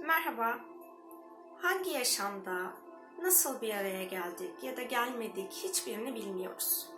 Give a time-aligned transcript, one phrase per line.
[0.00, 0.58] Merhaba.
[1.62, 2.72] Hangi yaşamda
[3.22, 6.88] nasıl bir araya geldik ya da gelmedik hiçbirini bilmiyoruz.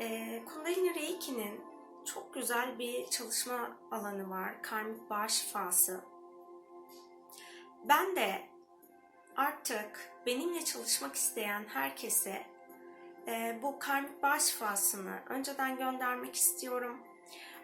[0.00, 1.60] E, Kundalini Reiki'nin
[2.04, 4.62] çok güzel bir çalışma alanı var.
[4.62, 6.00] Karmik bağ şifası.
[7.84, 8.42] Ben de
[9.36, 12.46] artık benimle çalışmak isteyen herkese
[13.28, 16.98] e, bu karmik bağ şifasını önceden göndermek istiyorum.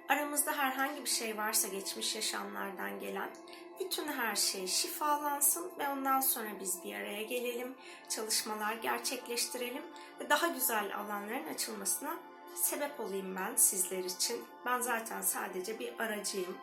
[0.08, 3.30] Aramızda herhangi bir şey varsa geçmiş yaşamlardan gelen
[3.80, 7.74] bütün her şey şifalansın ve ondan sonra biz bir araya gelelim,
[8.08, 9.82] çalışmalar gerçekleştirelim
[10.20, 12.16] ve daha güzel alanların açılmasına
[12.54, 14.44] sebep olayım ben sizler için.
[14.66, 16.58] Ben zaten sadece bir aracıyım.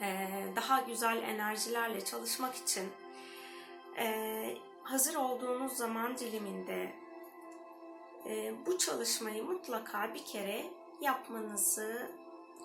[0.00, 2.88] Ee, daha güzel enerjilerle çalışmak için
[3.98, 6.92] e, hazır olduğunuz zaman diliminde
[8.26, 10.66] e, bu çalışmayı mutlaka bir kere
[11.00, 12.10] yapmanızı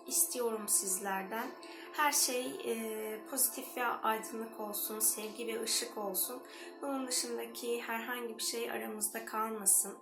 [0.08, 1.52] istiyorum sizlerden.
[1.94, 6.44] Her şey e, pozitif ve aydınlık olsun, sevgi ve ışık olsun.
[6.82, 9.98] Bunun dışındaki herhangi bir şey aramızda kalmasın.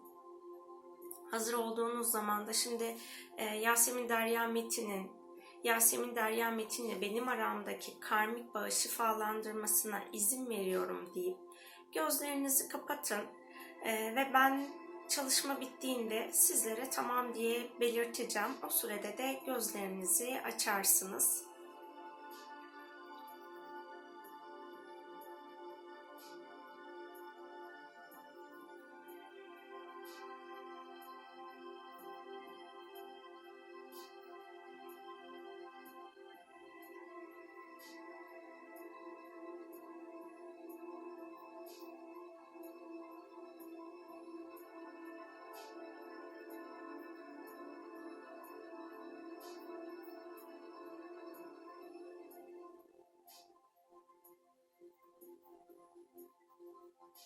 [1.32, 2.98] Hazır olduğunuz zaman da şimdi
[3.38, 5.22] e, Yasemin Derya Metin'in
[5.64, 11.38] Yasemin Derya Metin'le benim aramdaki karmik bağı şifalandırmasına izin veriyorum deyip
[11.92, 13.22] gözlerinizi kapatın
[13.84, 14.68] e, ve ben
[15.12, 18.50] çalışma bittiğinde sizlere tamam diye belirteceğim.
[18.68, 21.51] O sürede de gözlerinizi açarsınız.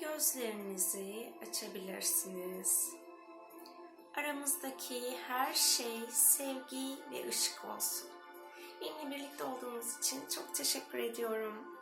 [0.00, 2.94] Gözlerinizi açabilirsiniz.
[4.16, 8.08] Aramızdaki her şey sevgi ve ışık olsun.
[8.80, 11.77] Benimle birlikte olduğunuz için çok teşekkür ediyorum.